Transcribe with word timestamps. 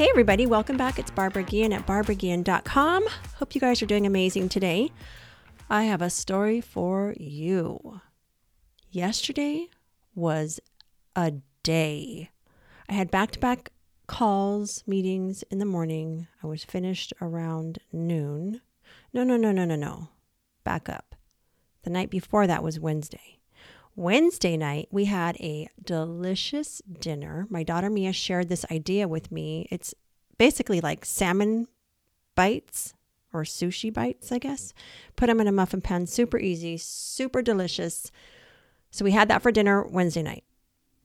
Hey, 0.00 0.08
everybody, 0.08 0.46
welcome 0.46 0.78
back. 0.78 0.98
It's 0.98 1.10
Barbara 1.10 1.42
Guillen 1.42 1.74
at 1.74 1.86
barbaraguillen.com. 1.86 3.06
Hope 3.36 3.54
you 3.54 3.60
guys 3.60 3.82
are 3.82 3.86
doing 3.86 4.06
amazing 4.06 4.48
today. 4.48 4.90
I 5.68 5.82
have 5.82 6.00
a 6.00 6.08
story 6.08 6.62
for 6.62 7.14
you. 7.20 8.00
Yesterday 8.88 9.68
was 10.14 10.58
a 11.14 11.34
day. 11.62 12.30
I 12.88 12.94
had 12.94 13.10
back 13.10 13.32
to 13.32 13.38
back 13.38 13.72
calls, 14.06 14.82
meetings 14.86 15.42
in 15.50 15.58
the 15.58 15.66
morning. 15.66 16.28
I 16.42 16.46
was 16.46 16.64
finished 16.64 17.12
around 17.20 17.80
noon. 17.92 18.62
No, 19.12 19.22
no, 19.22 19.36
no, 19.36 19.52
no, 19.52 19.66
no, 19.66 19.76
no. 19.76 20.08
Back 20.64 20.88
up. 20.88 21.14
The 21.82 21.90
night 21.90 22.08
before 22.08 22.46
that 22.46 22.62
was 22.62 22.80
Wednesday. 22.80 23.39
Wednesday 23.96 24.56
night, 24.56 24.88
we 24.90 25.06
had 25.06 25.36
a 25.40 25.68
delicious 25.82 26.80
dinner. 27.00 27.46
My 27.50 27.62
daughter 27.62 27.90
Mia 27.90 28.12
shared 28.12 28.48
this 28.48 28.64
idea 28.70 29.08
with 29.08 29.32
me. 29.32 29.66
It's 29.70 29.94
basically 30.38 30.80
like 30.80 31.04
salmon 31.04 31.66
bites 32.34 32.94
or 33.32 33.42
sushi 33.42 33.92
bites, 33.92 34.32
I 34.32 34.38
guess. 34.38 34.72
Put 35.16 35.26
them 35.26 35.40
in 35.40 35.48
a 35.48 35.52
muffin 35.52 35.80
pan, 35.80 36.06
super 36.06 36.38
easy, 36.38 36.76
super 36.76 37.42
delicious. 37.42 38.10
So 38.90 39.04
we 39.04 39.10
had 39.10 39.28
that 39.28 39.42
for 39.42 39.52
dinner 39.52 39.84
Wednesday 39.84 40.22
night. 40.22 40.44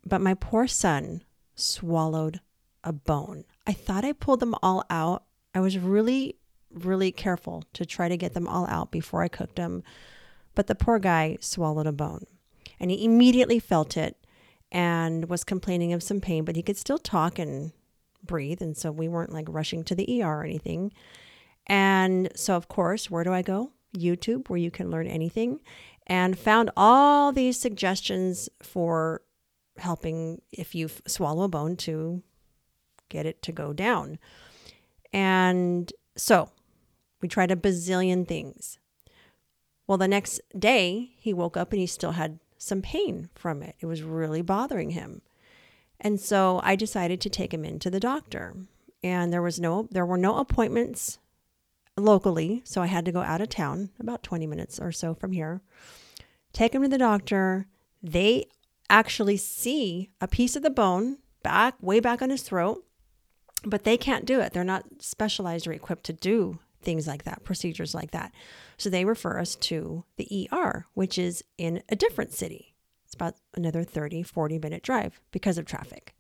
But 0.06 0.22
my 0.22 0.36
poor 0.36 0.68
son 0.68 1.24
swallowed 1.56 2.40
a 2.84 2.94
bone. 2.94 3.46
I 3.66 3.74
thought 3.74 4.06
I 4.06 4.14
pulled 4.14 4.40
them 4.40 4.56
all 4.62 4.84
out. 4.90 5.24
I 5.56 5.60
was 5.60 5.78
really, 5.80 6.38
really 6.72 7.12
careful 7.12 7.64
to 7.74 7.86
try 7.86 8.10
to 8.10 8.18
get 8.18 8.36
them 8.36 8.48
all 8.48 8.68
out 8.68 8.92
before 8.92 9.24
I 9.24 9.28
cooked 9.28 9.56
them. 9.56 9.84
But 10.54 10.68
the 10.68 10.76
poor 10.76 11.00
guy 11.00 11.38
swallowed 11.42 11.88
a 11.88 11.92
bone 11.92 12.26
and 12.80 12.92
he 12.92 13.04
immediately 13.06 13.60
felt 13.60 13.98
it 13.98 14.18
and 14.72 15.30
was 15.30 15.44
complaining 15.44 15.94
of 15.94 16.04
some 16.04 16.20
pain, 16.20 16.44
but 16.44 16.56
he 16.56 16.64
could 16.64 16.78
still 16.78 16.98
talk 16.98 17.40
and 17.40 17.72
breathe. 18.24 18.62
And 18.62 18.76
so 18.76 18.92
we 18.92 19.08
weren't 19.08 19.34
like 19.34 19.46
rushing 19.48 19.84
to 19.86 19.96
the 19.96 20.22
ER 20.22 20.42
or 20.42 20.44
anything. 20.44 20.92
And 21.68 22.30
so, 22.36 22.56
of 22.56 22.68
course, 22.68 23.10
where 23.10 23.24
do 23.24 23.34
I 23.34 23.42
go? 23.42 23.72
YouTube, 23.98 24.50
where 24.50 24.60
you 24.60 24.72
can 24.72 24.92
learn 24.92 25.08
anything, 25.08 25.62
and 26.08 26.38
found 26.38 26.70
all 26.76 27.32
these 27.32 27.60
suggestions 27.60 28.50
for 28.62 29.22
helping 29.78 30.42
if 30.52 30.76
you 30.76 30.90
swallow 31.08 31.44
a 31.44 31.48
bone 31.48 31.76
to 31.76 32.22
get 33.10 33.26
it 33.26 33.42
to 33.44 33.52
go 33.52 33.74
down. 33.74 34.20
And 35.14 35.92
so 36.16 36.50
we 37.22 37.28
tried 37.28 37.52
a 37.52 37.56
bazillion 37.56 38.28
things. 38.28 38.80
Well, 39.88 39.98
the 39.98 40.08
next 40.08 40.42
day 40.58 41.12
he 41.18 41.34
woke 41.34 41.58
up 41.58 41.72
and 41.72 41.80
he 41.80 41.88
still 41.88 42.12
had 42.12 42.40
some 42.66 42.82
pain 42.82 43.30
from 43.36 43.62
it. 43.62 43.76
It 43.80 43.86
was 43.86 44.02
really 44.02 44.42
bothering 44.42 44.92
him. 44.92 45.22
And 46.00 46.20
so 46.20 46.60
I 46.64 46.76
decided 46.76 47.22
to 47.22 47.30
take 47.30 47.54
him 47.54 47.64
into 47.64 47.90
the 47.90 48.00
doctor. 48.00 48.56
And 49.04 49.32
there 49.32 49.42
was 49.42 49.60
no 49.60 49.88
there 49.92 50.06
were 50.06 50.18
no 50.18 50.38
appointments 50.38 51.20
locally, 51.98 52.62
so 52.66 52.82
I 52.82 52.88
had 52.88 53.06
to 53.06 53.12
go 53.12 53.22
out 53.22 53.42
of 53.42 53.50
town, 53.50 53.92
about 54.00 54.24
20 54.24 54.48
minutes 54.48 54.80
or 54.80 54.92
so 54.92 55.14
from 55.14 55.32
here. 55.32 55.62
Take 56.52 56.74
him 56.74 56.82
to 56.82 56.88
the 56.88 56.98
doctor. 56.98 57.68
They 58.02 58.48
actually 58.90 59.38
see 59.38 60.10
a 60.20 60.28
piece 60.28 60.56
of 60.56 60.64
the 60.64 60.70
bone 60.70 61.18
back 61.44 61.76
way 61.82 62.00
back 62.00 62.22
on 62.22 62.30
his 62.30 62.42
throat, 62.42 62.84
but 63.64 63.84
they 63.84 63.98
can't 63.98 64.26
do 64.26 64.40
it. 64.40 64.54
They're 64.54 64.64
not 64.64 64.86
specialized 65.00 65.68
or 65.68 65.74
equipped 65.74 66.06
to 66.06 66.14
do 66.14 66.60
things 66.86 67.08
like 67.08 67.24
that, 67.24 67.44
procedures 67.44 67.94
like 67.94 68.12
that. 68.12 68.34
So 68.78 68.90
they 68.90 69.04
refer 69.04 69.40
us 69.40 69.56
to 69.56 70.06
the 70.18 70.50
ER, 70.52 70.86
which 70.94 71.18
is 71.18 71.44
in 71.58 71.84
a 71.90 71.96
different 71.96 72.34
city. 72.34 72.76
It's 73.06 73.14
about 73.14 73.36
another 73.56 73.84
30, 73.84 74.24
40 74.24 74.60
minute 74.60 74.84
drive 74.84 75.20
because 75.32 75.58
of 75.58 75.66
traffic. 75.66 76.16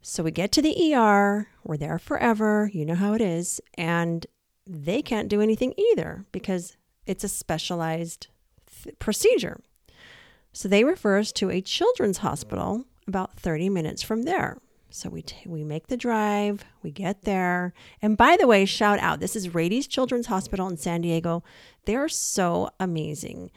So 0.00 0.22
we 0.22 0.30
get 0.30 0.52
to 0.52 0.62
the 0.62 0.94
ER, 0.94 1.48
we're 1.64 1.76
there 1.76 1.98
forever, 1.98 2.70
you 2.72 2.84
know 2.86 2.94
how 2.94 3.14
it 3.14 3.20
is, 3.20 3.60
and 3.74 4.26
they 4.66 5.02
can't 5.02 5.28
do 5.28 5.40
anything 5.40 5.74
either 5.76 6.24
because 6.30 6.76
it's 7.06 7.24
a 7.24 7.28
specialized 7.28 8.28
th- 8.82 8.98
procedure. 8.98 9.60
So 10.52 10.68
they 10.68 10.84
refer 10.84 11.18
us 11.18 11.32
to 11.32 11.50
a 11.50 11.60
children's 11.60 12.18
hospital 12.18 12.84
about 13.06 13.38
30 13.38 13.70
minutes 13.70 14.02
from 14.02 14.22
there. 14.22 14.58
So 14.98 15.08
we 15.08 15.22
t- 15.22 15.48
we 15.48 15.62
make 15.62 15.86
the 15.86 15.96
drive, 15.96 16.64
we 16.82 16.90
get 16.90 17.22
there. 17.22 17.72
And 18.02 18.16
by 18.16 18.36
the 18.36 18.48
way, 18.48 18.64
shout 18.64 18.98
out. 18.98 19.20
This 19.20 19.36
is 19.36 19.54
Rady's 19.54 19.86
Children's 19.86 20.26
Hospital 20.26 20.66
in 20.66 20.76
San 20.76 21.02
Diego. 21.02 21.44
They're 21.84 22.08
so 22.08 22.70
amazing. 22.80 23.52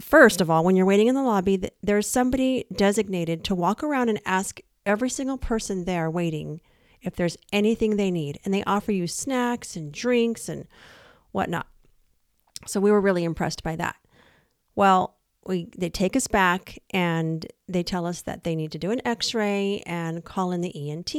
First 0.00 0.40
of 0.40 0.48
all, 0.48 0.62
when 0.62 0.76
you're 0.76 0.86
waiting 0.86 1.08
in 1.08 1.16
the 1.16 1.22
lobby, 1.24 1.68
there's 1.82 2.06
somebody 2.06 2.64
designated 2.72 3.42
to 3.42 3.56
walk 3.56 3.82
around 3.82 4.08
and 4.08 4.20
ask 4.24 4.60
every 4.86 5.10
single 5.10 5.36
person 5.36 5.84
there 5.84 6.08
waiting 6.08 6.60
if 7.00 7.16
there's 7.16 7.36
anything 7.52 7.96
they 7.96 8.12
need. 8.12 8.38
And 8.44 8.54
they 8.54 8.62
offer 8.62 8.92
you 8.92 9.08
snacks 9.08 9.74
and 9.74 9.90
drinks 9.90 10.48
and 10.48 10.68
whatnot. 11.32 11.66
So 12.68 12.78
we 12.78 12.92
were 12.92 13.00
really 13.00 13.24
impressed 13.24 13.64
by 13.64 13.74
that. 13.74 13.96
Well, 14.76 15.16
we 15.44 15.68
they 15.76 15.90
take 15.90 16.16
us 16.16 16.26
back 16.26 16.78
and 16.90 17.46
they 17.68 17.82
tell 17.82 18.06
us 18.06 18.22
that 18.22 18.44
they 18.44 18.54
need 18.54 18.72
to 18.72 18.78
do 18.78 18.90
an 18.90 19.00
x-ray 19.04 19.82
and 19.86 20.24
call 20.24 20.52
in 20.52 20.60
the 20.60 20.90
ENT 20.90 21.14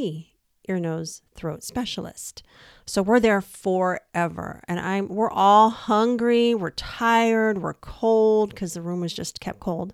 ear 0.70 0.80
nose 0.80 1.22
throat 1.36 1.62
specialist. 1.62 2.42
So 2.86 3.02
we're 3.02 3.20
there 3.20 3.42
forever. 3.42 4.64
And 4.68 4.80
i'm 4.80 5.08
we're 5.10 5.32
all 5.32 5.70
hungry 5.70 6.56
we're 6.56 6.72
tired 6.72 7.62
we're 7.62 7.74
cold 7.74 8.52
because 8.52 8.74
the 8.74 8.82
room 8.82 9.02
was 9.02 9.14
just 9.14 9.40
kept 9.40 9.60
cold. 9.60 9.94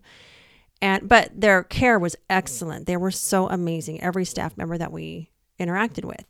And 0.82 1.10
but 1.10 1.32
their 1.34 1.64
care 1.64 2.00
was 2.00 2.16
excellent. 2.30 2.86
They 2.86 2.98
were 2.98 3.12
so 3.12 3.50
amazing 3.50 4.02
every 4.02 4.26
staff 4.26 4.58
member 4.58 4.78
that 4.78 4.92
we 4.92 5.32
interacted 5.60 6.06
with. 6.06 6.26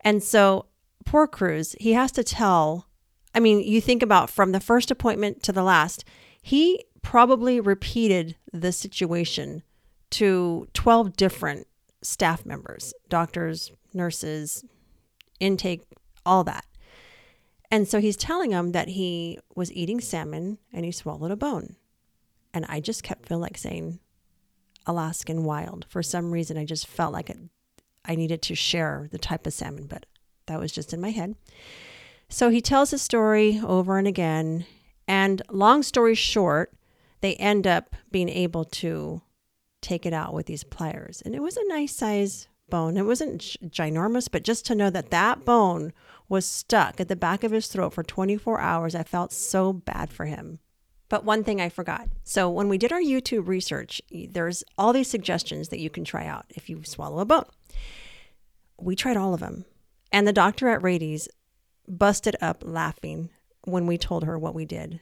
And 0.00 0.22
so 0.22 0.66
poor 1.04 1.26
cruz 1.26 1.76
he 1.78 1.92
has 1.92 2.10
to 2.12 2.24
tell 2.24 2.86
i 3.34 3.40
mean 3.40 3.60
you 3.60 3.80
think 3.80 4.02
about 4.02 4.30
from 4.30 4.52
the 4.52 4.60
first 4.60 4.90
appointment 4.90 5.42
to 5.42 5.52
the 5.52 5.62
last 5.62 6.04
he 6.40 6.82
probably 7.04 7.60
repeated 7.60 8.34
the 8.52 8.72
situation 8.72 9.62
to 10.10 10.66
12 10.74 11.16
different 11.16 11.68
staff 12.02 12.44
members, 12.44 12.92
doctors, 13.08 13.70
nurses, 13.92 14.64
intake, 15.38 15.82
all 16.26 16.42
that. 16.42 16.64
And 17.70 17.86
so 17.86 18.00
he's 18.00 18.16
telling 18.16 18.50
them 18.50 18.72
that 18.72 18.88
he 18.88 19.38
was 19.54 19.72
eating 19.72 20.00
salmon 20.00 20.58
and 20.72 20.84
he 20.84 20.90
swallowed 20.90 21.30
a 21.30 21.36
bone. 21.36 21.76
And 22.52 22.64
I 22.68 22.80
just 22.80 23.02
kept 23.02 23.28
feeling 23.28 23.42
like 23.42 23.58
saying 23.58 24.00
Alaskan 24.86 25.44
wild. 25.44 25.86
For 25.88 26.02
some 26.02 26.30
reason, 26.30 26.56
I 26.56 26.64
just 26.64 26.86
felt 26.86 27.12
like 27.12 27.30
it, 27.30 27.38
I 28.04 28.14
needed 28.14 28.42
to 28.42 28.54
share 28.54 29.08
the 29.10 29.18
type 29.18 29.46
of 29.46 29.52
salmon, 29.52 29.86
but 29.86 30.06
that 30.46 30.60
was 30.60 30.72
just 30.72 30.92
in 30.92 31.00
my 31.00 31.10
head. 31.10 31.34
So 32.28 32.50
he 32.50 32.60
tells 32.60 32.90
his 32.90 33.02
story 33.02 33.60
over 33.64 33.98
and 33.98 34.06
again. 34.06 34.66
And 35.06 35.42
long 35.50 35.82
story 35.82 36.14
short, 36.14 36.72
they 37.24 37.36
end 37.36 37.66
up 37.66 37.96
being 38.10 38.28
able 38.28 38.66
to 38.66 39.22
take 39.80 40.04
it 40.04 40.12
out 40.12 40.34
with 40.34 40.44
these 40.44 40.62
pliers. 40.62 41.22
And 41.24 41.34
it 41.34 41.40
was 41.40 41.56
a 41.56 41.66
nice 41.68 41.96
size 41.96 42.48
bone. 42.68 42.98
It 42.98 43.06
wasn't 43.06 43.40
ginormous, 43.40 44.28
but 44.30 44.44
just 44.44 44.66
to 44.66 44.74
know 44.74 44.90
that 44.90 45.08
that 45.08 45.42
bone 45.42 45.94
was 46.28 46.44
stuck 46.44 47.00
at 47.00 47.08
the 47.08 47.16
back 47.16 47.42
of 47.42 47.50
his 47.50 47.68
throat 47.68 47.94
for 47.94 48.02
24 48.02 48.60
hours, 48.60 48.94
I 48.94 49.04
felt 49.04 49.32
so 49.32 49.72
bad 49.72 50.10
for 50.10 50.26
him. 50.26 50.58
But 51.08 51.24
one 51.24 51.44
thing 51.44 51.62
I 51.62 51.70
forgot. 51.70 52.10
So 52.24 52.50
when 52.50 52.68
we 52.68 52.76
did 52.76 52.92
our 52.92 53.00
YouTube 53.00 53.48
research, 53.48 54.02
there's 54.10 54.62
all 54.76 54.92
these 54.92 55.08
suggestions 55.08 55.70
that 55.70 55.80
you 55.80 55.88
can 55.88 56.04
try 56.04 56.26
out 56.26 56.44
if 56.50 56.68
you 56.68 56.82
swallow 56.84 57.20
a 57.20 57.24
bone. 57.24 57.46
We 58.78 58.96
tried 58.96 59.16
all 59.16 59.32
of 59.32 59.40
them. 59.40 59.64
And 60.12 60.28
the 60.28 60.32
doctor 60.34 60.68
at 60.68 60.82
Rady's 60.82 61.26
busted 61.88 62.36
up 62.42 62.62
laughing 62.66 63.30
when 63.62 63.86
we 63.86 63.96
told 63.96 64.24
her 64.24 64.38
what 64.38 64.54
we 64.54 64.66
did 64.66 65.00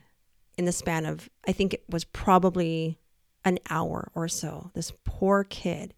in 0.56 0.64
the 0.64 0.72
span 0.72 1.06
of, 1.06 1.28
I 1.46 1.52
think 1.52 1.74
it 1.74 1.84
was 1.88 2.04
probably 2.04 2.98
an 3.44 3.58
hour 3.70 4.10
or 4.14 4.28
so. 4.28 4.70
This 4.74 4.92
poor 5.04 5.44
kid. 5.44 5.94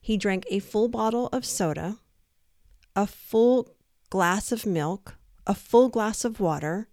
He 0.00 0.16
drank 0.16 0.46
a 0.48 0.60
full 0.60 0.88
bottle 0.88 1.28
of 1.28 1.44
soda, 1.44 1.98
a 2.94 3.06
full 3.06 3.74
glass 4.10 4.52
of 4.52 4.64
milk, 4.64 5.16
a 5.46 5.54
full 5.54 5.88
glass 5.88 6.24
of 6.24 6.40
water, 6.40 6.88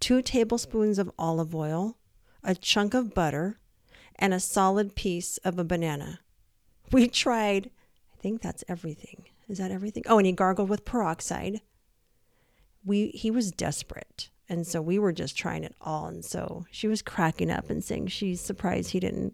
two 0.00 0.22
tablespoons 0.22 0.98
of 0.98 1.10
olive 1.18 1.54
oil, 1.54 1.96
a 2.42 2.54
chunk 2.54 2.94
of 2.94 3.14
butter, 3.14 3.58
and 4.16 4.34
a 4.34 4.40
solid 4.40 4.94
piece 4.94 5.38
of 5.38 5.58
a 5.58 5.64
banana. 5.64 6.20
We 6.90 7.08
tried, 7.24 7.70
I 8.12 8.20
think 8.20 8.42
that's 8.42 8.64
everything. 8.68 9.24
Is 9.48 9.58
that 9.58 9.70
everything? 9.70 10.04
Oh, 10.06 10.18
and 10.18 10.26
he 10.26 10.32
gargled 10.32 10.68
with 10.68 10.84
peroxide. 10.84 11.60
we 12.84 13.08
he 13.08 13.30
was 13.30 13.50
desperate. 13.50 14.30
And 14.52 14.66
so 14.66 14.82
we 14.82 14.98
were 14.98 15.12
just 15.12 15.34
trying 15.34 15.64
it 15.64 15.74
all. 15.80 16.06
And 16.06 16.22
so 16.22 16.66
she 16.70 16.86
was 16.86 17.00
cracking 17.00 17.50
up 17.50 17.70
and 17.70 17.82
saying 17.82 18.08
she's 18.08 18.38
surprised 18.38 18.90
he 18.90 19.00
didn't 19.00 19.32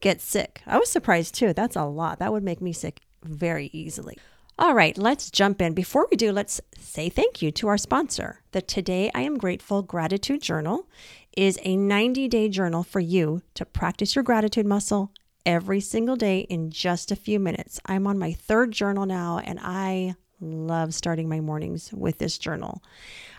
get 0.00 0.22
sick. 0.22 0.62
I 0.66 0.78
was 0.78 0.90
surprised 0.90 1.34
too. 1.34 1.52
That's 1.52 1.76
a 1.76 1.84
lot. 1.84 2.18
That 2.18 2.32
would 2.32 2.42
make 2.42 2.62
me 2.62 2.72
sick 2.72 3.00
very 3.22 3.68
easily. 3.74 4.16
All 4.58 4.74
right, 4.74 4.96
let's 4.96 5.30
jump 5.30 5.60
in. 5.60 5.74
Before 5.74 6.08
we 6.10 6.16
do, 6.16 6.32
let's 6.32 6.62
say 6.78 7.10
thank 7.10 7.42
you 7.42 7.52
to 7.52 7.68
our 7.68 7.76
sponsor. 7.76 8.40
The 8.52 8.62
Today 8.62 9.10
I 9.14 9.20
Am 9.20 9.36
Grateful 9.36 9.82
Gratitude 9.82 10.40
Journal 10.40 10.88
is 11.36 11.58
a 11.62 11.76
90 11.76 12.26
day 12.28 12.48
journal 12.48 12.82
for 12.82 13.00
you 13.00 13.42
to 13.52 13.66
practice 13.66 14.16
your 14.16 14.24
gratitude 14.24 14.64
muscle 14.64 15.12
every 15.44 15.80
single 15.80 16.16
day 16.16 16.40
in 16.48 16.70
just 16.70 17.12
a 17.12 17.16
few 17.16 17.38
minutes. 17.38 17.80
I'm 17.84 18.06
on 18.06 18.18
my 18.18 18.32
third 18.32 18.72
journal 18.72 19.04
now, 19.04 19.40
and 19.44 19.58
I 19.60 20.14
love 20.40 20.94
starting 20.94 21.28
my 21.28 21.40
mornings 21.40 21.92
with 21.92 22.18
this 22.18 22.38
journal. 22.38 22.82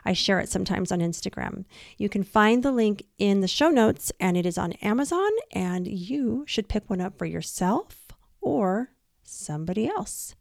I 0.06 0.14
share 0.14 0.40
it 0.40 0.50
sometimes 0.50 0.92
on 0.92 1.00
Instagram. 1.00 1.66
You 1.98 2.10
can 2.10 2.24
find 2.24 2.64
the 2.64 2.72
link 2.72 3.04
in 3.18 3.42
the 3.42 3.48
show 3.48 3.70
notes, 3.70 4.12
and 4.20 4.38
it 4.38 4.46
is 4.46 4.58
on 4.58 4.74
Amazon, 4.74 5.30
and 5.52 5.88
you 5.88 6.44
should 6.48 6.70
pick 6.70 6.90
one 6.90 7.02
up 7.02 7.18
for 7.18 7.26
yourself 7.26 8.08
or 8.42 8.92
somebody 9.24 9.88
else. 9.88 10.36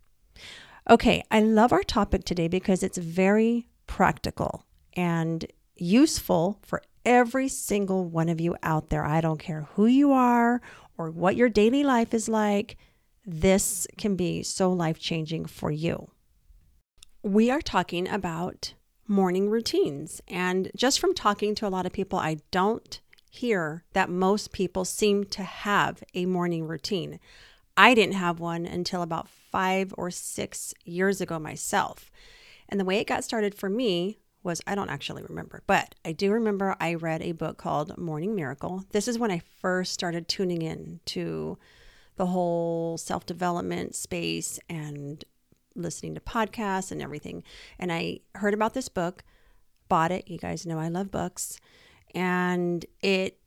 Okay, 0.88 1.25
I 1.31 1.41
love 1.41 1.73
our 1.73 1.82
topic 1.82 2.25
today 2.25 2.49
because 2.49 2.82
it's 2.82 2.99
very 2.99 3.69
practical 3.87 4.64
and 4.94 5.44
useful 5.75 6.59
for 6.62 6.82
every 7.05 7.49
single 7.49 8.05
one 8.05 8.29
of 8.29 8.41
you 8.41 8.56
out 8.62 8.91
there. 8.91 9.05
I 9.05 9.20
don't 9.20 9.38
care 9.38 9.69
who 9.75 9.87
you 9.87 10.12
are 10.12 10.61
or 10.97 11.11
what 11.11 11.37
your 11.37 11.49
daily 11.49 11.82
life 11.82 12.14
is 12.14 12.29
like. 12.29 12.76
This 13.25 13.87
can 13.99 14.14
be 14.14 14.43
so 14.43 14.73
life 14.73 14.99
changing 14.99 15.47
for 15.47 15.70
you. 15.70 16.11
We 17.26 17.50
are 17.50 17.61
talking 17.61 18.06
about 18.06 18.75
morning 19.08 19.50
routines. 19.50 20.23
And 20.28 20.70
just 20.76 21.00
from 21.00 21.12
talking 21.12 21.56
to 21.56 21.67
a 21.67 21.69
lot 21.69 21.84
of 21.84 21.93
people, 21.93 22.20
I 22.20 22.37
don't 22.52 23.00
hear 23.28 23.82
that 23.94 24.08
most 24.08 24.52
people 24.52 24.84
seem 24.84 25.25
to 25.25 25.43
have 25.43 26.05
a 26.14 26.25
morning 26.26 26.69
routine. 26.69 27.19
I 27.76 27.94
didn't 27.94 28.14
have 28.14 28.38
one 28.38 28.64
until 28.64 29.02
about 29.02 29.28
five 29.28 29.93
or 29.99 30.08
six 30.12 30.73
years 30.84 31.20
ago 31.20 31.40
myself. 31.40 32.12
And 32.69 32.78
the 32.78 32.84
way 32.84 33.00
it 33.00 33.08
got 33.08 33.25
started 33.25 33.56
for 33.56 33.69
me 33.69 34.19
was 34.44 34.62
I 34.64 34.76
don't 34.76 34.88
actually 34.88 35.25
remember, 35.25 35.64
but 35.67 35.96
I 36.05 36.12
do 36.12 36.31
remember 36.31 36.76
I 36.78 36.94
read 36.94 37.23
a 37.23 37.32
book 37.32 37.58
called 37.58 37.99
Morning 37.99 38.37
Miracle. 38.37 38.84
This 38.93 39.08
is 39.08 39.19
when 39.19 39.32
I 39.32 39.43
first 39.61 39.93
started 39.93 40.28
tuning 40.28 40.62
in 40.62 41.00
to 41.06 41.58
the 42.14 42.26
whole 42.26 42.96
self 42.96 43.26
development 43.26 43.96
space 43.96 44.61
and 44.69 45.25
listening 45.76 46.14
to 46.14 46.20
podcasts 46.20 46.90
and 46.90 47.02
everything. 47.02 47.43
And 47.78 47.93
I 47.93 48.20
heard 48.34 48.55
about 48.55 48.75
this 48.75 48.88
book, 48.88 49.25
bought 49.88 50.12
it. 50.12 50.28
You 50.28 50.38
guys 50.38 50.67
know 50.67 50.78
I 50.78 50.88
love 50.88 51.11
books. 51.11 51.58
And 52.14 52.84
it 53.02 53.38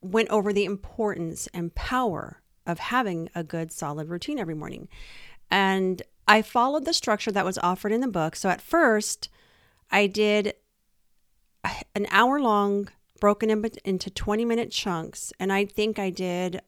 went 0.00 0.28
over 0.30 0.52
the 0.52 0.64
importance 0.64 1.48
and 1.52 1.74
power 1.74 2.42
of 2.66 2.78
having 2.78 3.28
a 3.34 3.44
good 3.44 3.72
solid 3.72 4.08
routine 4.08 4.38
every 4.38 4.54
morning. 4.54 4.88
And 5.50 6.02
I 6.26 6.42
followed 6.42 6.84
the 6.84 6.94
structure 6.94 7.32
that 7.32 7.44
was 7.44 7.58
offered 7.58 7.92
in 7.92 8.00
the 8.00 8.08
book. 8.08 8.36
So 8.36 8.48
at 8.48 8.60
first, 8.60 9.28
I 9.90 10.06
did 10.06 10.54
an 11.94 12.06
hour 12.10 12.40
long, 12.40 12.88
broken 13.20 13.50
into 13.84 14.10
20 14.10 14.44
minute 14.44 14.70
chunks. 14.70 15.32
And 15.38 15.52
I 15.52 15.64
think 15.64 15.98
I 15.98 16.10
did 16.10 16.60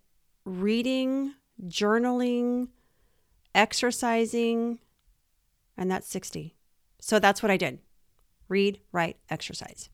reading, 0.45 1.35
journaling, 1.67 2.69
exercising, 3.55 4.81
and 5.83 5.91
that's 5.91 6.09
60. 6.09 6.55
So 7.01 7.19
that's 7.19 7.43
what 7.43 7.51
I 7.51 7.57
did 7.57 7.81
read, 8.49 8.79
write, 8.93 9.17
exercise. 9.31 9.89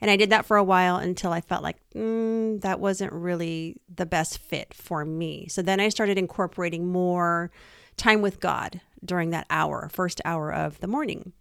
And 0.00 0.10
I 0.10 0.16
did 0.16 0.28
that 0.30 0.44
for 0.44 0.58
a 0.58 0.64
while 0.64 0.96
until 0.96 1.32
I 1.32 1.40
felt 1.40 1.62
like 1.62 1.78
mm, 1.94 2.60
that 2.60 2.78
wasn't 2.78 3.12
really 3.12 3.80
the 3.92 4.04
best 4.04 4.38
fit 4.38 4.74
for 4.74 5.04
me. 5.06 5.48
So 5.48 5.62
then 5.62 5.80
I 5.80 5.88
started 5.88 6.18
incorporating 6.18 6.86
more 6.86 7.50
time 7.96 8.20
with 8.20 8.40
God 8.40 8.80
during 9.02 9.30
that 9.30 9.46
hour, 9.48 9.88
first 9.90 10.20
hour 10.24 10.52
of 10.52 10.80
the 10.80 10.86
morning. 10.86 11.32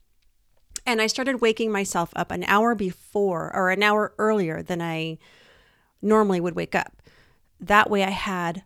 And 0.85 1.01
I 1.01 1.07
started 1.07 1.41
waking 1.41 1.71
myself 1.71 2.11
up 2.15 2.31
an 2.31 2.45
hour 2.45 2.75
before 2.75 3.53
or 3.53 3.69
an 3.69 3.83
hour 3.83 4.13
earlier 4.17 4.63
than 4.63 4.81
I 4.81 5.17
normally 6.01 6.39
would 6.39 6.55
wake 6.55 6.75
up. 6.75 7.01
That 7.59 7.89
way 7.89 8.03
I 8.03 8.09
had 8.09 8.63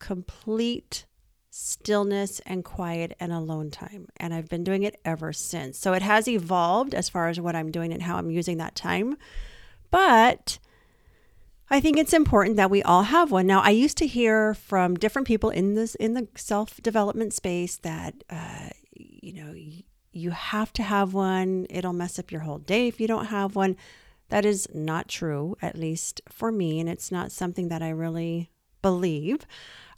complete 0.00 1.06
stillness 1.50 2.40
and 2.46 2.64
quiet 2.64 3.16
and 3.20 3.32
alone 3.32 3.70
time. 3.70 4.06
And 4.16 4.32
I've 4.32 4.48
been 4.48 4.64
doing 4.64 4.84
it 4.84 5.00
ever 5.04 5.32
since. 5.32 5.78
So 5.78 5.92
it 5.92 6.02
has 6.02 6.28
evolved 6.28 6.94
as 6.94 7.08
far 7.08 7.28
as 7.28 7.40
what 7.40 7.56
I'm 7.56 7.70
doing 7.70 7.92
and 7.92 8.02
how 8.02 8.16
I'm 8.16 8.30
using 8.30 8.58
that 8.58 8.74
time. 8.74 9.16
But 9.90 10.58
I 11.68 11.80
think 11.80 11.98
it's 11.98 12.12
important 12.12 12.56
that 12.56 12.70
we 12.70 12.82
all 12.82 13.02
have 13.02 13.30
one. 13.30 13.46
Now, 13.46 13.60
I 13.60 13.70
used 13.70 13.98
to 13.98 14.06
hear 14.06 14.54
from 14.54 14.94
different 14.94 15.28
people 15.28 15.50
in 15.50 15.74
this 15.74 15.94
in 15.96 16.14
the 16.14 16.28
self-development 16.36 17.32
space 17.32 17.76
that 17.78 18.14
uh, 18.30 18.70
you 19.22 19.32
know, 19.32 19.54
you 20.12 20.30
have 20.30 20.72
to 20.74 20.82
have 20.82 21.14
one. 21.14 21.66
It'll 21.70 21.92
mess 21.92 22.18
up 22.18 22.32
your 22.32 22.42
whole 22.42 22.58
day 22.58 22.88
if 22.88 23.00
you 23.00 23.06
don't 23.06 23.26
have 23.26 23.54
one. 23.56 23.76
That 24.28 24.44
is 24.44 24.68
not 24.72 25.08
true, 25.08 25.56
at 25.60 25.76
least 25.76 26.20
for 26.28 26.52
me, 26.52 26.78
and 26.78 26.88
it's 26.88 27.10
not 27.10 27.32
something 27.32 27.68
that 27.68 27.82
I 27.82 27.90
really 27.90 28.50
believe. 28.82 29.46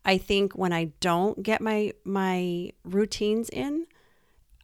I 0.05 0.19
think 0.19 0.53
when 0.53 0.73
I 0.73 0.93
don't 1.01 1.43
get 1.43 1.61
my 1.61 1.93
my 2.05 2.73
routines 2.85 3.49
in, 3.49 3.87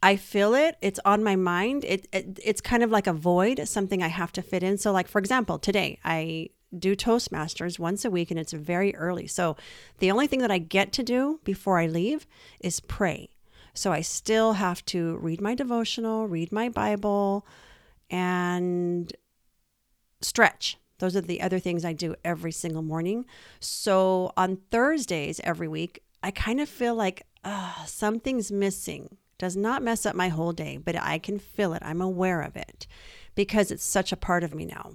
I 0.03 0.17
feel 0.17 0.55
it. 0.55 0.77
It's 0.81 1.01
on 1.05 1.23
my 1.23 1.37
mind. 1.37 1.85
It, 1.85 2.09
it 2.13 2.39
it's 2.45 2.61
kind 2.61 2.83
of 2.83 2.91
like 2.91 3.07
a 3.07 3.13
void, 3.13 3.67
something 3.69 4.03
I 4.03 4.09
have 4.09 4.33
to 4.33 4.43
fit 4.43 4.63
in. 4.63 4.79
So, 4.79 4.93
like 4.93 5.09
for 5.09 5.19
example, 5.19 5.59
today 5.59 5.99
I 6.05 6.51
do 6.77 6.95
Toastmasters 6.95 7.79
once 7.79 8.05
a 8.05 8.11
week, 8.11 8.31
and 8.31 8.39
it's 8.39 8.53
very 8.53 8.95
early. 8.97 9.27
So, 9.27 9.57
the 9.99 10.11
only 10.11 10.27
thing 10.27 10.41
that 10.41 10.51
I 10.51 10.59
get 10.59 10.93
to 10.95 11.03
do 11.03 11.41
before 11.45 11.79
I 11.79 11.87
leave 11.87 12.27
is 12.61 12.81
pray. 12.81 13.31
So 13.79 13.93
I 13.93 14.01
still 14.01 14.55
have 14.55 14.85
to 14.87 15.19
read 15.19 15.41
my 15.41 15.55
devotional, 15.55 16.27
read 16.27 16.51
my 16.51 16.69
Bible, 16.69 17.47
and 18.11 19.13
stretch. 20.21 20.79
Those 20.99 21.17
are 21.17 21.21
the 21.21 21.41
other 21.41 21.59
things 21.59 21.85
I 21.85 21.93
do 21.93 22.15
every 22.25 22.53
single 22.53 22.83
morning. 22.83 23.25
So 23.61 24.33
on 24.37 24.59
Thursdays 24.71 25.41
every 25.45 25.69
week, 25.69 26.03
I 26.23 26.31
kind 26.31 26.61
of 26.61 26.69
feel 26.69 26.95
like 26.95 27.27
uh, 27.45 27.85
something's 27.87 28.51
missing. 28.51 29.17
Does 29.39 29.57
not 29.57 29.83
mess 29.83 30.05
up 30.05 30.17
my 30.17 30.29
whole 30.29 30.53
day, 30.53 30.77
but 30.77 30.97
I 30.97 31.19
can 31.19 31.39
feel 31.39 31.73
it. 31.73 31.83
I'm 31.85 32.01
aware 32.01 32.43
of 32.43 32.57
it 32.57 32.89
because 33.37 33.71
it's 33.71 33.85
such 33.85 34.11
a 34.11 34.17
part 34.17 34.43
of 34.43 34.55
me 34.55 34.65
now. 34.65 34.95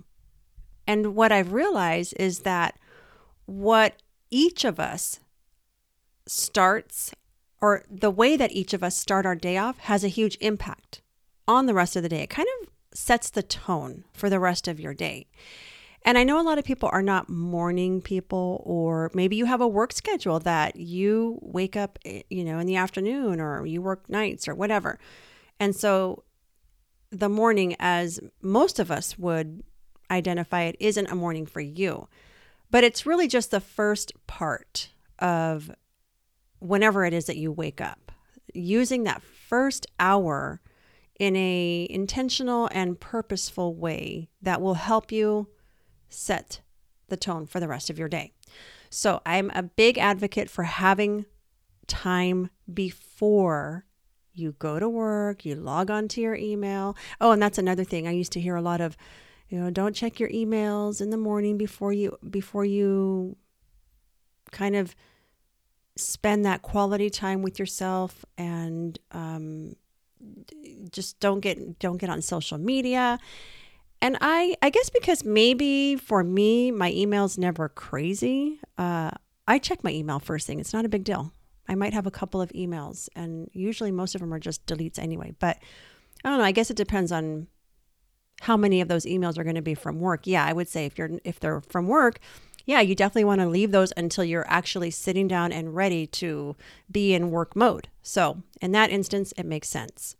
And 0.85 1.15
what 1.15 1.31
I've 1.31 1.53
realized 1.53 2.13
is 2.19 2.39
that 2.39 2.77
what 3.45 4.01
each 4.29 4.65
of 4.65 4.81
us 4.81 5.21
starts, 6.27 7.13
or 7.61 7.85
the 7.89 8.11
way 8.11 8.35
that 8.35 8.51
each 8.51 8.73
of 8.73 8.83
us 8.83 8.97
start 8.97 9.25
our 9.25 9.35
day 9.35 9.57
off, 9.57 9.77
has 9.79 10.03
a 10.03 10.09
huge 10.09 10.37
impact 10.41 11.01
on 11.47 11.65
the 11.65 11.73
rest 11.73 11.95
of 11.95 12.03
the 12.03 12.09
day. 12.09 12.23
It 12.23 12.29
kind 12.29 12.47
of 12.61 12.69
sets 12.93 13.29
the 13.29 13.43
tone 13.43 14.03
for 14.13 14.29
the 14.29 14.39
rest 14.39 14.67
of 14.67 14.79
your 14.79 14.93
day. 14.93 15.27
And 16.05 16.17
I 16.17 16.23
know 16.23 16.39
a 16.39 16.43
lot 16.43 16.57
of 16.57 16.65
people 16.65 16.89
are 16.91 17.01
not 17.01 17.29
morning 17.29 18.01
people, 18.01 18.61
or 18.65 19.09
maybe 19.13 19.35
you 19.35 19.45
have 19.45 19.61
a 19.61 19.67
work 19.67 19.93
schedule 19.93 20.39
that 20.39 20.75
you 20.75 21.39
wake 21.41 21.77
up, 21.77 21.97
eh, 22.03 22.23
you 22.29 22.43
know, 22.43 22.59
in 22.59 22.67
the 22.67 22.75
afternoon 22.75 23.39
or 23.39 23.65
you 23.65 23.81
work 23.81 24.09
nights 24.09 24.47
or 24.47 24.55
whatever. 24.55 24.99
And 25.59 25.75
so 25.75 26.23
the 27.09 27.29
morning, 27.29 27.75
as 27.79 28.19
most 28.41 28.79
of 28.79 28.91
us 28.91 29.17
would 29.17 29.63
identify 30.11 30.63
it, 30.63 30.75
isn't 30.79 31.09
a 31.09 31.15
morning 31.15 31.45
for 31.45 31.61
you. 31.61 32.09
But 32.69 32.83
it's 32.83 33.05
really 33.05 33.27
just 33.27 33.51
the 33.51 33.61
first 33.61 34.11
part 34.27 34.89
of 35.19 35.71
whenever 36.59 37.05
it 37.05 37.13
is 37.13 37.25
that 37.25 37.37
you 37.37 37.51
wake 37.51 37.79
up. 37.79 38.11
Using 38.53 39.03
that 39.03 39.21
first 39.21 39.87
hour 39.99 40.59
in 41.19 41.35
a 41.35 41.87
intentional 41.89 42.67
and 42.71 42.99
purposeful 42.99 43.75
way 43.75 44.29
that 44.41 44.61
will 44.61 44.73
help 44.73 45.11
you 45.11 45.47
set 46.13 46.61
the 47.09 47.17
tone 47.17 47.45
for 47.45 47.59
the 47.59 47.67
rest 47.67 47.89
of 47.89 47.99
your 47.99 48.09
day. 48.09 48.33
So 48.89 49.21
I'm 49.25 49.49
a 49.51 49.63
big 49.63 49.97
advocate 49.97 50.49
for 50.49 50.63
having 50.63 51.25
time 51.87 52.49
before 52.71 53.85
you 54.33 54.55
go 54.57 54.79
to 54.79 54.89
work, 54.89 55.45
you 55.45 55.55
log 55.55 55.91
on 55.91 56.07
to 56.09 56.21
your 56.21 56.35
email. 56.35 56.95
Oh, 57.21 57.31
and 57.31 57.41
that's 57.41 57.57
another 57.57 57.83
thing. 57.83 58.07
I 58.07 58.11
used 58.11 58.31
to 58.33 58.41
hear 58.41 58.55
a 58.55 58.61
lot 58.61 58.81
of, 58.81 58.97
you 59.49 59.59
know, 59.59 59.69
don't 59.69 59.95
check 59.95 60.19
your 60.19 60.29
emails 60.29 61.01
in 61.01 61.09
the 61.11 61.17
morning 61.17 61.57
before 61.57 61.93
you 61.93 62.17
before 62.29 62.65
you 62.65 63.35
kind 64.51 64.75
of 64.75 64.95
spend 65.95 66.45
that 66.45 66.61
quality 66.61 67.09
time 67.09 67.41
with 67.43 67.59
yourself 67.59 68.25
and 68.37 68.97
um, 69.11 69.75
just 70.91 71.19
don't 71.19 71.41
get 71.41 71.79
don't 71.79 71.97
get 71.97 72.09
on 72.09 72.21
social 72.21 72.57
media 72.57 73.19
and 74.03 74.17
I, 74.19 74.57
I 74.61 74.69
guess 74.69 74.89
because 74.89 75.23
maybe 75.23 75.95
for 75.95 76.25
me, 76.25 76.71
my 76.71 76.91
email's 76.91 77.37
never 77.37 77.69
crazy. 77.69 78.59
Uh, 78.77 79.11
I 79.47 79.59
check 79.59 79.81
my 79.81 79.91
email 79.91 80.19
first 80.19 80.45
thing. 80.45 80.59
It's 80.59 80.73
not 80.73 80.83
a 80.83 80.89
big 80.89 81.05
deal. 81.05 81.31
I 81.69 81.75
might 81.75 81.93
have 81.93 82.05
a 82.05 82.11
couple 82.11 82.41
of 82.41 82.51
emails, 82.51 83.07
and 83.15 83.49
usually 83.53 83.91
most 83.91 84.13
of 84.13 84.19
them 84.19 84.33
are 84.33 84.39
just 84.39 84.65
deletes 84.65 84.99
anyway. 84.99 85.33
But 85.39 85.57
I 86.21 86.29
don't 86.29 86.39
know. 86.39 86.43
I 86.43 86.51
guess 86.51 86.69
it 86.69 86.75
depends 86.75 87.13
on 87.13 87.47
how 88.41 88.57
many 88.57 88.81
of 88.81 88.89
those 88.89 89.05
emails 89.05 89.37
are 89.37 89.45
going 89.45 89.55
to 89.55 89.61
be 89.61 89.73
from 89.73 90.01
work. 90.01 90.27
Yeah, 90.27 90.43
I 90.43 90.51
would 90.51 90.67
say 90.67 90.85
if 90.85 90.97
you're 90.97 91.11
if 91.23 91.39
they're 91.39 91.61
from 91.61 91.87
work, 91.87 92.19
yeah, 92.65 92.81
you 92.81 92.95
definitely 92.95 93.23
want 93.23 93.39
to 93.39 93.47
leave 93.47 93.71
those 93.71 93.93
until 93.95 94.25
you're 94.25 94.49
actually 94.49 94.91
sitting 94.91 95.29
down 95.29 95.53
and 95.53 95.73
ready 95.73 96.07
to 96.07 96.57
be 96.91 97.13
in 97.13 97.31
work 97.31 97.55
mode. 97.55 97.87
So, 98.01 98.43
in 98.61 98.73
that 98.73 98.89
instance, 98.89 99.33
it 99.37 99.45
makes 99.45 99.69
sense. 99.69 100.17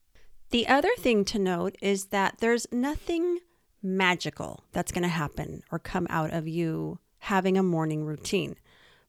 The 0.52 0.70
other 0.70 0.92
thing 0.98 1.26
to 1.26 1.38
note 1.38 1.76
is 1.82 2.06
that 2.06 2.36
there's 2.40 2.66
nothing 2.72 3.40
magical 3.84 4.64
that's 4.72 4.92
going 4.92 5.04
to 5.04 5.10
happen 5.10 5.62
or 5.72 5.78
come 5.78 6.08
out 6.10 6.32
of 6.32 6.48
you 6.48 7.00
having 7.20 7.58
a 7.58 7.64
morning 7.64 8.06
routine. 8.06 8.56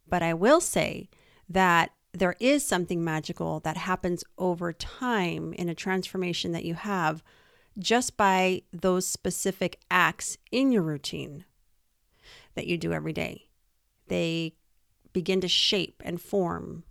But 0.08 0.22
I 0.22 0.34
will 0.34 0.60
say 0.60 1.08
that 1.48 1.92
there 2.12 2.36
is 2.38 2.64
something 2.64 3.02
magical 3.02 3.60
that 3.60 3.76
happens 3.76 4.24
over 4.38 4.72
time 4.72 5.52
in 5.54 5.68
a 5.68 5.74
transformation 5.74 6.52
that 6.52 6.64
you 6.64 6.74
have 6.74 7.22
just 7.78 8.16
by 8.16 8.62
those 8.72 9.06
specific 9.06 9.80
acts 9.90 10.38
in 10.52 10.70
your 10.70 10.82
routine 10.82 11.44
that 12.54 12.66
you 12.66 12.78
do 12.78 12.92
every 12.92 13.12
day. 13.12 13.48
They 14.06 14.54
begin 15.12 15.40
to 15.40 15.48
shape 15.48 16.02
and 16.04 16.20
form 16.20 16.84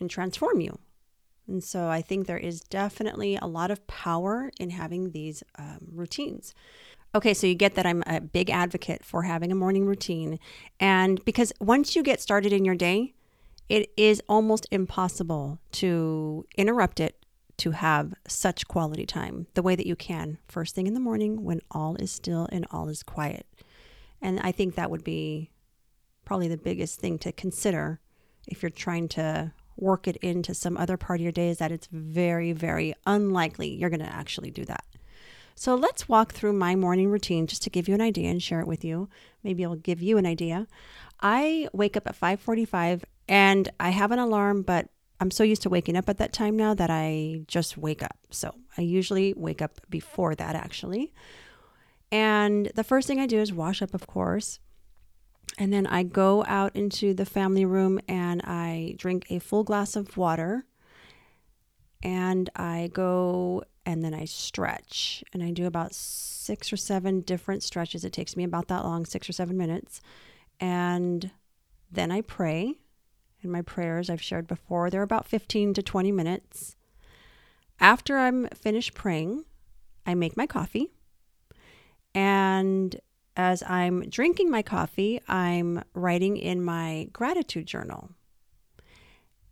and 0.00 0.10
transform 0.10 0.60
you. 0.60 0.78
And 1.48 1.64
so 1.64 1.88
I 1.88 2.02
think 2.02 2.26
there 2.26 2.38
is 2.38 2.60
definitely 2.60 3.36
a 3.36 3.46
lot 3.46 3.70
of 3.70 3.86
power 3.86 4.50
in 4.60 4.70
having 4.70 5.10
these 5.10 5.42
um, 5.58 5.88
routines. 5.92 6.54
Okay, 7.14 7.32
so 7.32 7.46
you 7.46 7.54
get 7.54 7.74
that 7.74 7.86
I'm 7.86 8.02
a 8.06 8.20
big 8.20 8.50
advocate 8.50 9.02
for 9.02 9.22
having 9.22 9.50
a 9.50 9.54
morning 9.54 9.86
routine. 9.86 10.38
And 10.78 11.24
because 11.24 11.52
once 11.58 11.96
you 11.96 12.02
get 12.02 12.20
started 12.20 12.52
in 12.52 12.66
your 12.66 12.74
day, 12.74 13.14
it 13.68 13.90
is 13.96 14.22
almost 14.28 14.66
impossible 14.70 15.58
to 15.72 16.46
interrupt 16.56 17.00
it 17.00 17.24
to 17.58 17.72
have 17.72 18.14
such 18.26 18.68
quality 18.68 19.04
time 19.04 19.46
the 19.54 19.62
way 19.62 19.74
that 19.74 19.86
you 19.86 19.96
can 19.96 20.38
first 20.48 20.74
thing 20.74 20.86
in 20.86 20.94
the 20.94 21.00
morning 21.00 21.42
when 21.44 21.60
all 21.70 21.96
is 21.96 22.12
still 22.12 22.46
and 22.52 22.66
all 22.70 22.88
is 22.88 23.02
quiet. 23.02 23.46
And 24.22 24.38
I 24.40 24.52
think 24.52 24.74
that 24.74 24.90
would 24.90 25.04
be 25.04 25.50
probably 26.24 26.48
the 26.48 26.56
biggest 26.56 27.00
thing 27.00 27.18
to 27.18 27.32
consider 27.32 28.00
if 28.46 28.62
you're 28.62 28.70
trying 28.70 29.08
to 29.08 29.52
work 29.78 30.06
it 30.08 30.16
into 30.16 30.54
some 30.54 30.76
other 30.76 30.96
part 30.96 31.20
of 31.20 31.22
your 31.22 31.32
day 31.32 31.48
is 31.48 31.58
that 31.58 31.72
it's 31.72 31.88
very, 31.90 32.52
very 32.52 32.94
unlikely 33.06 33.68
you're 33.68 33.90
going 33.90 34.00
to 34.00 34.06
actually 34.06 34.50
do 34.50 34.64
that. 34.64 34.84
So 35.54 35.74
let's 35.74 36.08
walk 36.08 36.32
through 36.32 36.52
my 36.52 36.76
morning 36.76 37.08
routine 37.08 37.46
just 37.46 37.62
to 37.64 37.70
give 37.70 37.88
you 37.88 37.94
an 37.94 38.00
idea 38.00 38.30
and 38.30 38.42
share 38.42 38.60
it 38.60 38.66
with 38.66 38.84
you. 38.84 39.08
Maybe 39.42 39.64
I'll 39.64 39.74
give 39.74 40.00
you 40.00 40.16
an 40.16 40.26
idea. 40.26 40.68
I 41.20 41.68
wake 41.72 41.96
up 41.96 42.06
at 42.06 42.14
5:45 42.14 43.04
and 43.28 43.68
I 43.80 43.90
have 43.90 44.12
an 44.12 44.20
alarm, 44.20 44.62
but 44.62 44.88
I'm 45.20 45.32
so 45.32 45.42
used 45.42 45.62
to 45.62 45.68
waking 45.68 45.96
up 45.96 46.08
at 46.08 46.18
that 46.18 46.32
time 46.32 46.56
now 46.56 46.74
that 46.74 46.90
I 46.90 47.42
just 47.48 47.76
wake 47.76 48.04
up. 48.04 48.18
So 48.30 48.54
I 48.76 48.82
usually 48.82 49.34
wake 49.36 49.60
up 49.60 49.80
before 49.90 50.34
that 50.36 50.54
actually. 50.54 51.12
And 52.12 52.70
the 52.74 52.84
first 52.84 53.08
thing 53.08 53.18
I 53.18 53.26
do 53.26 53.38
is 53.38 53.52
wash 53.52 53.82
up, 53.82 53.94
of 53.94 54.06
course. 54.06 54.60
And 55.56 55.72
then 55.72 55.86
I 55.86 56.02
go 56.02 56.44
out 56.46 56.76
into 56.76 57.14
the 57.14 57.24
family 57.24 57.64
room 57.64 58.00
and 58.06 58.42
I 58.42 58.94
drink 58.96 59.26
a 59.30 59.38
full 59.38 59.64
glass 59.64 59.96
of 59.96 60.16
water. 60.16 60.64
And 62.02 62.48
I 62.54 62.90
go 62.92 63.64
and 63.84 64.04
then 64.04 64.14
I 64.14 64.24
stretch. 64.26 65.24
And 65.32 65.42
I 65.42 65.50
do 65.50 65.66
about 65.66 65.94
six 65.94 66.72
or 66.72 66.76
seven 66.76 67.22
different 67.22 67.62
stretches. 67.62 68.04
It 68.04 68.12
takes 68.12 68.36
me 68.36 68.44
about 68.44 68.68
that 68.68 68.84
long, 68.84 69.06
six 69.06 69.28
or 69.28 69.32
seven 69.32 69.56
minutes. 69.56 70.00
And 70.60 71.30
then 71.90 72.10
I 72.10 72.20
pray. 72.20 72.74
And 73.42 73.50
my 73.50 73.62
prayers 73.62 74.10
I've 74.10 74.22
shared 74.22 74.46
before, 74.46 74.90
they're 74.90 75.02
about 75.02 75.26
15 75.26 75.74
to 75.74 75.82
20 75.82 76.12
minutes. 76.12 76.76
After 77.80 78.18
I'm 78.18 78.48
finished 78.48 78.94
praying, 78.94 79.44
I 80.04 80.14
make 80.14 80.36
my 80.36 80.46
coffee. 80.46 80.90
And 82.14 83.00
as 83.38 83.62
I'm 83.62 84.10
drinking 84.10 84.50
my 84.50 84.62
coffee, 84.62 85.20
I'm 85.28 85.84
writing 85.94 86.36
in 86.36 86.60
my 86.60 87.08
gratitude 87.12 87.66
journal. 87.66 88.10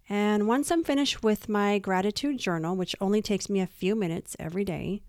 And 0.08 0.48
once 0.48 0.72
I'm 0.72 0.82
finished 0.82 1.22
with 1.22 1.48
my 1.48 1.78
gratitude 1.78 2.38
journal, 2.38 2.76
which 2.76 2.96
only 3.00 3.22
takes 3.22 3.48
me 3.48 3.60
a 3.60 3.66
few 3.66 3.94
minutes 3.94 4.36
every 4.40 4.64
day, 4.64 5.02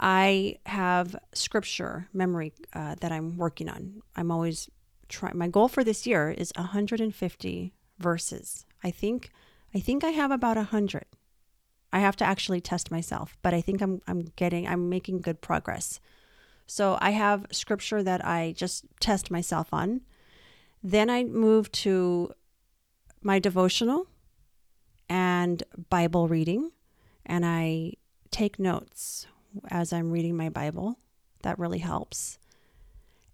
I 0.00 0.56
have 0.66 1.14
scripture 1.34 2.08
memory 2.14 2.54
uh, 2.72 2.96
that 3.00 3.12
I'm 3.12 3.36
working 3.36 3.68
on. 3.68 4.02
I'm 4.16 4.30
always 4.30 4.70
trying. 5.08 5.36
My 5.36 5.48
goal 5.48 5.68
for 5.68 5.84
this 5.84 6.06
year 6.06 6.30
is 6.30 6.50
150 6.56 7.74
verses. 7.98 8.64
I 8.82 8.90
think 8.90 9.30
I 9.74 9.80
think 9.80 10.02
I 10.02 10.10
have 10.10 10.30
about 10.30 10.56
100. 10.56 11.04
I 11.92 12.00
have 12.00 12.16
to 12.16 12.24
actually 12.24 12.60
test 12.60 12.90
myself, 12.90 13.36
but 13.42 13.54
I 13.54 13.60
think 13.60 13.82
I'm 13.82 14.00
I'm 14.06 14.32
getting 14.36 14.66
I'm 14.66 14.88
making 14.88 15.20
good 15.20 15.40
progress. 15.40 16.00
So 16.66 16.98
I 17.00 17.10
have 17.10 17.46
scripture 17.50 18.02
that 18.02 18.24
I 18.24 18.54
just 18.56 18.84
test 19.00 19.30
myself 19.30 19.72
on. 19.72 20.00
Then 20.82 21.10
I 21.10 21.24
move 21.24 21.70
to 21.72 22.32
my 23.22 23.38
devotional 23.38 24.06
and 25.08 25.62
Bible 25.90 26.28
reading, 26.28 26.72
and 27.24 27.44
I 27.44 27.94
take 28.30 28.58
notes 28.58 29.26
as 29.68 29.92
I'm 29.92 30.10
reading 30.10 30.36
my 30.36 30.48
Bible. 30.48 30.98
That 31.42 31.58
really 31.58 31.78
helps. 31.78 32.38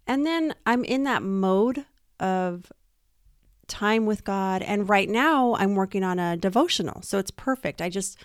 And 0.05 0.25
then 0.25 0.53
I'm 0.65 0.83
in 0.83 1.03
that 1.05 1.23
mode 1.23 1.85
of 2.19 2.71
time 3.67 4.05
with 4.05 4.23
God. 4.23 4.61
And 4.61 4.89
right 4.89 5.09
now, 5.09 5.55
I'm 5.55 5.75
working 5.75 6.03
on 6.03 6.19
a 6.19 6.35
devotional. 6.37 7.01
So 7.01 7.17
it's 7.17 7.31
perfect. 7.31 7.81
I 7.81 7.89
just, 7.89 8.17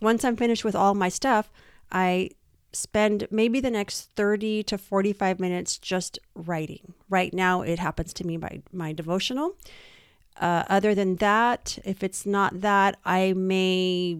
once 0.00 0.24
I'm 0.24 0.36
finished 0.36 0.64
with 0.64 0.76
all 0.76 0.94
my 0.94 1.08
stuff, 1.08 1.50
I 1.90 2.30
spend 2.74 3.28
maybe 3.30 3.60
the 3.60 3.70
next 3.70 4.10
30 4.16 4.62
to 4.64 4.78
45 4.78 5.40
minutes 5.40 5.78
just 5.78 6.18
writing. 6.34 6.94
Right 7.08 7.32
now, 7.32 7.62
it 7.62 7.78
happens 7.78 8.12
to 8.14 8.26
me 8.26 8.36
by 8.36 8.62
my 8.72 8.92
devotional. 8.92 9.56
Uh, 10.40 10.64
other 10.68 10.94
than 10.94 11.16
that, 11.16 11.78
if 11.84 12.02
it's 12.02 12.26
not 12.26 12.60
that, 12.60 12.98
I 13.04 13.32
may 13.34 14.18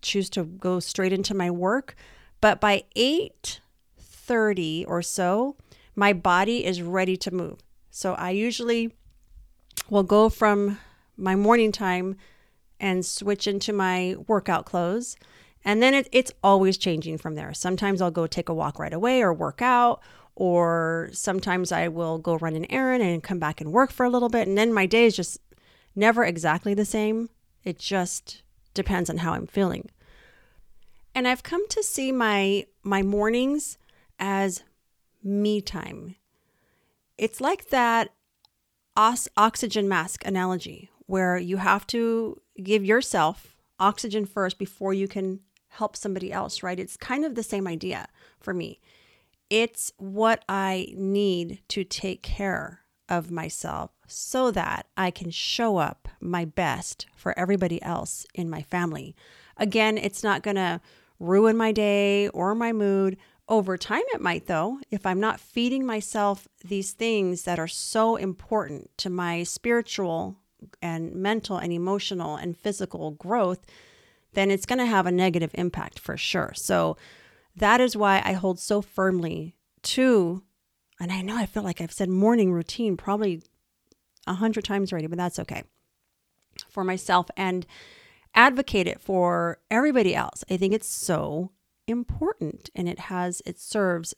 choose 0.00 0.30
to 0.30 0.44
go 0.44 0.80
straight 0.80 1.12
into 1.12 1.34
my 1.34 1.50
work. 1.50 1.94
But 2.40 2.60
by 2.60 2.84
8:30 2.96 4.84
or 4.88 5.02
so, 5.02 5.56
my 5.94 6.12
body 6.12 6.64
is 6.64 6.82
ready 6.82 7.16
to 7.18 7.30
move. 7.30 7.60
So 7.90 8.14
I 8.14 8.30
usually 8.30 8.94
will 9.90 10.02
go 10.02 10.28
from 10.30 10.78
my 11.16 11.36
morning 11.36 11.72
time 11.72 12.16
and 12.80 13.04
switch 13.04 13.46
into 13.46 13.72
my 13.72 14.16
workout 14.26 14.64
clothes 14.64 15.16
and 15.64 15.82
then 15.82 15.94
it, 15.94 16.08
it's 16.12 16.32
always 16.42 16.76
changing 16.76 17.18
from 17.18 17.34
there. 17.34 17.54
Sometimes 17.54 18.00
I'll 18.00 18.10
go 18.10 18.26
take 18.26 18.48
a 18.48 18.54
walk 18.54 18.78
right 18.78 18.92
away 18.92 19.22
or 19.22 19.32
work 19.32 19.62
out, 19.62 20.00
or 20.34 21.10
sometimes 21.12 21.72
I 21.72 21.88
will 21.88 22.18
go 22.18 22.36
run 22.36 22.56
an 22.56 22.70
errand 22.70 23.02
and 23.02 23.22
come 23.22 23.38
back 23.38 23.60
and 23.60 23.72
work 23.72 23.92
for 23.92 24.04
a 24.04 24.10
little 24.10 24.28
bit. 24.28 24.48
And 24.48 24.56
then 24.56 24.72
my 24.72 24.86
day 24.86 25.06
is 25.06 25.16
just 25.16 25.38
never 25.94 26.24
exactly 26.24 26.74
the 26.74 26.84
same. 26.84 27.28
It 27.64 27.78
just 27.78 28.42
depends 28.74 29.10
on 29.10 29.18
how 29.18 29.34
I'm 29.34 29.46
feeling. 29.46 29.90
And 31.14 31.28
I've 31.28 31.42
come 31.42 31.66
to 31.68 31.82
see 31.82 32.10
my 32.10 32.66
my 32.82 33.02
mornings 33.02 33.78
as 34.18 34.64
me 35.22 35.60
time. 35.60 36.16
It's 37.18 37.40
like 37.40 37.68
that 37.68 38.12
os- 38.96 39.28
oxygen 39.36 39.88
mask 39.88 40.24
analogy 40.24 40.90
where 41.06 41.36
you 41.36 41.58
have 41.58 41.86
to 41.88 42.40
give 42.62 42.84
yourself 42.84 43.56
oxygen 43.78 44.24
first 44.24 44.58
before 44.58 44.94
you 44.94 45.06
can 45.06 45.40
help 45.72 45.96
somebody 45.96 46.32
else, 46.32 46.62
right? 46.62 46.78
It's 46.78 46.96
kind 46.96 47.24
of 47.24 47.34
the 47.34 47.42
same 47.42 47.66
idea 47.66 48.08
for 48.40 48.52
me. 48.52 48.80
It's 49.48 49.92
what 49.96 50.44
I 50.48 50.92
need 50.96 51.62
to 51.68 51.84
take 51.84 52.22
care 52.22 52.80
of 53.08 53.30
myself 53.30 53.90
so 54.06 54.50
that 54.50 54.86
I 54.96 55.10
can 55.10 55.30
show 55.30 55.78
up 55.78 56.08
my 56.20 56.44
best 56.44 57.06
for 57.16 57.38
everybody 57.38 57.82
else 57.82 58.26
in 58.34 58.48
my 58.48 58.62
family. 58.62 59.14
Again, 59.56 59.98
it's 59.98 60.22
not 60.22 60.42
going 60.42 60.56
to 60.56 60.80
ruin 61.18 61.56
my 61.56 61.72
day 61.72 62.28
or 62.28 62.54
my 62.54 62.72
mood. 62.72 63.16
Over 63.48 63.76
time, 63.76 64.02
it 64.14 64.20
might, 64.20 64.46
though, 64.46 64.78
if 64.90 65.04
I'm 65.04 65.20
not 65.20 65.40
feeding 65.40 65.84
myself 65.84 66.48
these 66.64 66.92
things 66.92 67.42
that 67.42 67.58
are 67.58 67.68
so 67.68 68.16
important 68.16 68.90
to 68.98 69.10
my 69.10 69.42
spiritual 69.42 70.36
and 70.80 71.14
mental 71.14 71.58
and 71.58 71.72
emotional 71.72 72.36
and 72.36 72.56
physical 72.56 73.10
growth 73.12 73.66
then 74.34 74.50
it's 74.50 74.66
going 74.66 74.78
to 74.78 74.86
have 74.86 75.06
a 75.06 75.12
negative 75.12 75.50
impact 75.54 75.98
for 75.98 76.16
sure. 76.16 76.52
So 76.54 76.96
that 77.56 77.80
is 77.80 77.96
why 77.96 78.22
I 78.24 78.32
hold 78.32 78.58
so 78.58 78.80
firmly 78.80 79.54
to, 79.82 80.42
and 81.00 81.12
I 81.12 81.22
know 81.22 81.36
I 81.36 81.46
feel 81.46 81.62
like 81.62 81.80
I've 81.80 81.92
said 81.92 82.08
morning 82.08 82.52
routine 82.52 82.96
probably 82.96 83.42
a 84.26 84.34
hundred 84.34 84.64
times 84.64 84.92
already, 84.92 85.08
but 85.08 85.18
that's 85.18 85.38
okay 85.38 85.64
for 86.68 86.84
myself 86.84 87.26
and 87.36 87.66
advocate 88.34 88.86
it 88.86 89.00
for 89.00 89.58
everybody 89.70 90.14
else. 90.14 90.44
I 90.50 90.56
think 90.56 90.72
it's 90.72 90.88
so 90.88 91.50
important 91.86 92.70
and 92.74 92.88
it 92.88 92.98
has, 92.98 93.42
it 93.44 93.58
serves 93.58 94.14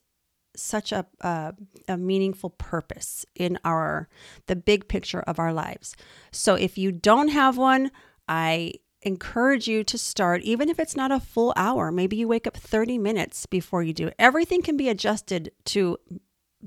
such 0.56 0.92
a, 0.92 1.06
a, 1.20 1.54
a 1.88 1.96
meaningful 1.96 2.50
purpose 2.50 3.26
in 3.34 3.58
our 3.64 4.08
the 4.46 4.54
big 4.54 4.86
picture 4.86 5.20
of 5.22 5.40
our 5.40 5.52
lives. 5.52 5.96
So 6.30 6.54
if 6.54 6.78
you 6.78 6.92
don't 6.92 7.28
have 7.28 7.56
one, 7.56 7.90
I 8.28 8.74
encourage 9.04 9.68
you 9.68 9.84
to 9.84 9.98
start, 9.98 10.42
even 10.42 10.68
if 10.68 10.78
it's 10.78 10.96
not 10.96 11.12
a 11.12 11.20
full 11.20 11.52
hour. 11.56 11.92
Maybe 11.92 12.16
you 12.16 12.26
wake 12.26 12.46
up 12.46 12.56
30 12.56 12.98
minutes 12.98 13.46
before 13.46 13.82
you 13.82 13.92
do. 13.92 14.10
Everything 14.18 14.62
can 14.62 14.76
be 14.76 14.88
adjusted 14.88 15.52
to 15.66 15.98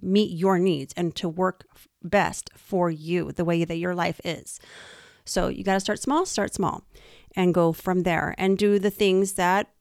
meet 0.02 0.32
your 0.32 0.60
needs 0.60 0.94
and 0.96 1.16
to 1.16 1.28
work 1.28 1.66
best 2.04 2.52
for 2.56 2.90
you, 2.90 3.32
the 3.32 3.46
way 3.46 3.66
that 3.66 3.78
your 3.78 3.96
life 3.96 4.22
is. 4.24 4.60
So 5.26 5.48
you 5.48 5.64
got 5.64 5.74
to 5.74 5.80
start 5.80 6.00
small, 6.00 6.26
start 6.26 6.54
small, 6.54 6.84
and 7.36 7.54
go 7.54 7.74
from 7.74 8.04
there 8.04 8.34
and 8.38 8.58
do 8.58 8.80
the 8.80 8.92
things 8.92 9.34
that 9.34 9.72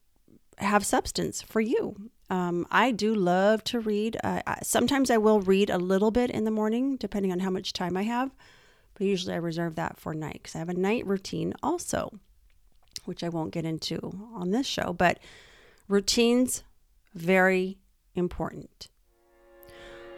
have 0.57 0.85
substance 0.85 1.41
for 1.41 1.61
you. 1.61 2.09
Um, 2.29 2.67
I 2.71 2.91
do 2.91 3.15
love 3.15 3.63
to 3.65 3.79
read. 3.79 4.17
Uh, 4.23 4.41
sometimes 4.63 5.09
I 5.09 5.17
will 5.17 5.39
read 5.39 5.69
a 5.69 5.77
little 5.77 6.11
bit 6.11 6.29
in 6.29 6.43
the 6.43 6.51
morning, 6.51 6.97
depending 6.97 7.31
on 7.31 7.39
how 7.39 7.49
much 7.49 7.71
time 7.71 7.95
I 7.95 8.03
have, 8.03 8.31
but 8.95 9.07
usually 9.07 9.33
I 9.33 9.37
reserve 9.37 9.75
that 9.75 9.97
for 9.97 10.13
night 10.13 10.39
because 10.43 10.55
I 10.55 10.59
have 10.59 10.69
a 10.69 10.73
night 10.73 11.05
routine 11.05 11.53
also, 11.63 12.19
which 13.05 13.23
I 13.23 13.29
won't 13.29 13.51
get 13.51 13.65
into 13.65 13.99
on 14.33 14.51
this 14.51 14.67
show. 14.67 14.93
But 14.93 15.19
routines, 15.87 16.63
very 17.13 17.77
important. 18.15 18.87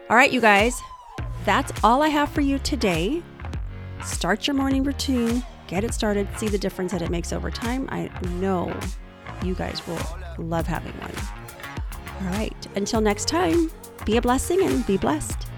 All 0.10 0.16
right, 0.16 0.32
you 0.32 0.42
guys, 0.42 0.82
that's 1.46 1.72
all 1.84 2.02
I 2.02 2.08
have 2.08 2.30
for 2.32 2.42
you 2.42 2.60
today. 2.60 3.22
Start 4.04 4.48
your 4.48 4.56
morning 4.56 4.84
routine, 4.84 5.44
get 5.68 5.84
it 5.84 5.94
started, 5.94 6.28
see 6.38 6.48
the 6.48 6.58
difference 6.58 6.92
that 6.94 7.02
it 7.02 7.10
makes 7.10 7.34
over 7.34 7.52
time. 7.52 7.88
I 7.92 8.10
know 8.30 8.76
you 9.44 9.56
guys 9.56 9.86
will 9.86 10.00
love 10.38 10.66
having 10.68 10.94
one. 10.94 11.14
All 12.22 12.32
right, 12.38 12.68
until 12.76 13.02
next 13.02 13.28
time, 13.28 13.70
be 14.06 14.18
a 14.18 14.22
blessing 14.22 14.64
and 14.64 14.86
be 14.86 14.98
blessed. 14.98 15.49